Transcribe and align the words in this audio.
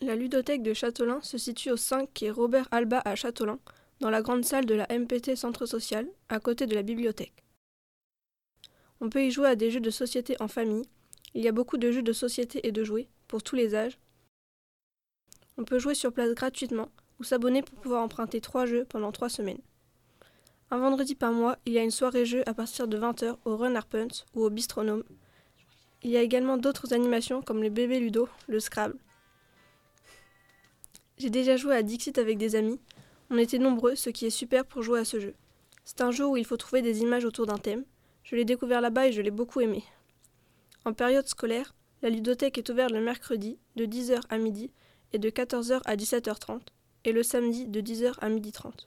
La 0.00 0.14
ludothèque 0.14 0.62
de 0.62 0.74
Châtelain 0.74 1.20
se 1.22 1.38
situe 1.38 1.72
au 1.72 1.76
5 1.76 2.08
quai 2.14 2.30
Robert 2.30 2.68
Alba 2.70 3.02
à 3.04 3.16
Châtelain, 3.16 3.58
dans 3.98 4.10
la 4.10 4.22
grande 4.22 4.44
salle 4.44 4.64
de 4.64 4.74
la 4.74 4.86
MPT 4.96 5.34
Centre 5.34 5.66
Social, 5.66 6.06
à 6.28 6.38
côté 6.38 6.66
de 6.66 6.74
la 6.76 6.82
bibliothèque. 6.82 7.42
On 9.00 9.10
peut 9.10 9.24
y 9.24 9.32
jouer 9.32 9.48
à 9.48 9.56
des 9.56 9.72
jeux 9.72 9.80
de 9.80 9.90
société 9.90 10.36
en 10.38 10.46
famille. 10.46 10.88
Il 11.34 11.42
y 11.42 11.48
a 11.48 11.52
beaucoup 11.52 11.78
de 11.78 11.90
jeux 11.90 12.02
de 12.02 12.12
société 12.12 12.66
et 12.66 12.70
de 12.70 12.84
jouets, 12.84 13.08
pour 13.26 13.42
tous 13.42 13.56
les 13.56 13.74
âges. 13.74 13.98
On 15.56 15.64
peut 15.64 15.80
jouer 15.80 15.94
sur 15.94 16.12
place 16.12 16.32
gratuitement 16.32 16.90
ou 17.18 17.24
s'abonner 17.24 17.62
pour 17.62 17.80
pouvoir 17.80 18.02
emprunter 18.02 18.40
trois 18.40 18.66
jeux 18.66 18.84
pendant 18.84 19.10
trois 19.10 19.28
semaines. 19.28 19.60
Un 20.70 20.78
vendredi 20.78 21.16
par 21.16 21.32
mois, 21.32 21.58
il 21.66 21.72
y 21.72 21.78
a 21.78 21.82
une 21.82 21.90
soirée 21.90 22.24
jeu 22.24 22.44
à 22.46 22.54
partir 22.54 22.86
de 22.86 22.96
20h 22.96 23.36
au 23.44 23.56
Run 23.56 23.74
Arpent 23.74 24.24
ou 24.34 24.44
au 24.44 24.50
Bistronome. 24.50 25.02
Il 26.04 26.10
y 26.10 26.16
a 26.16 26.22
également 26.22 26.56
d'autres 26.56 26.92
animations 26.92 27.42
comme 27.42 27.64
le 27.64 27.70
bébé 27.70 27.98
Ludo, 27.98 28.28
le 28.46 28.60
Scrabble. 28.60 28.96
J'ai 31.18 31.30
déjà 31.30 31.56
joué 31.56 31.74
à 31.74 31.82
Dixit 31.82 32.16
avec 32.18 32.38
des 32.38 32.54
amis. 32.54 32.78
On 33.30 33.38
était 33.38 33.58
nombreux, 33.58 33.96
ce 33.96 34.08
qui 34.08 34.26
est 34.26 34.30
super 34.30 34.64
pour 34.64 34.82
jouer 34.82 35.00
à 35.00 35.04
ce 35.04 35.18
jeu. 35.18 35.34
C'est 35.84 36.00
un 36.00 36.12
jeu 36.12 36.26
où 36.26 36.36
il 36.36 36.44
faut 36.44 36.56
trouver 36.56 36.80
des 36.80 37.00
images 37.00 37.24
autour 37.24 37.46
d'un 37.46 37.58
thème. 37.58 37.84
Je 38.22 38.36
l'ai 38.36 38.44
découvert 38.44 38.80
là-bas 38.80 39.08
et 39.08 39.12
je 39.12 39.20
l'ai 39.20 39.32
beaucoup 39.32 39.60
aimé. 39.60 39.82
En 40.84 40.92
période 40.92 41.26
scolaire, 41.26 41.74
la 42.02 42.10
ludothèque 42.10 42.58
est 42.58 42.68
ouverte 42.70 42.92
le 42.92 43.00
mercredi 43.00 43.58
de 43.74 43.84
10h 43.84 44.20
à 44.28 44.38
midi 44.38 44.70
et 45.12 45.18
de 45.18 45.28
14h 45.28 45.80
à 45.84 45.96
17h30 45.96 46.60
et 47.04 47.12
le 47.12 47.22
samedi 47.24 47.66
de 47.66 47.80
10h 47.80 48.14
à 48.20 48.30
12h30. 48.30 48.86